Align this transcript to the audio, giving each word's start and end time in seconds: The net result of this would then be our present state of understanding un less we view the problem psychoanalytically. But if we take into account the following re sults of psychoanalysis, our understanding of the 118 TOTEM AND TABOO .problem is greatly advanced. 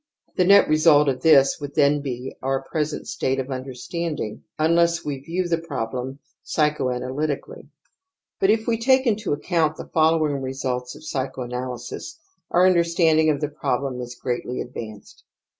The 0.35 0.45
net 0.45 0.67
result 0.67 1.07
of 1.09 1.21
this 1.21 1.59
would 1.61 1.75
then 1.75 2.01
be 2.01 2.35
our 2.41 2.63
present 2.63 3.07
state 3.07 3.39
of 3.39 3.51
understanding 3.51 4.41
un 4.57 4.73
less 4.75 5.05
we 5.05 5.19
view 5.19 5.47
the 5.47 5.59
problem 5.59 6.17
psychoanalytically. 6.43 7.67
But 8.39 8.49
if 8.49 8.65
we 8.65 8.79
take 8.79 9.05
into 9.05 9.31
account 9.31 9.77
the 9.77 9.91
following 9.93 10.41
re 10.41 10.53
sults 10.53 10.95
of 10.95 11.05
psychoanalysis, 11.05 12.17
our 12.49 12.65
understanding 12.65 13.29
of 13.29 13.41
the 13.41 13.49
118 13.49 13.51
TOTEM 13.51 13.51
AND 13.51 13.51
TABOO 13.51 13.59
.problem 13.59 14.01
is 14.01 14.15
greatly 14.19 14.59
advanced. 14.59 15.23